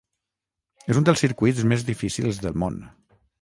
[0.93, 2.81] És un dels circuits més difícils del món.